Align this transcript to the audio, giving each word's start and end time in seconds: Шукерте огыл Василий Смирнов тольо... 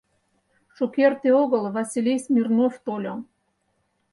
Шукерте 0.75 1.29
огыл 1.41 1.63
Василий 1.77 2.19
Смирнов 2.25 2.73
тольо... 2.85 3.15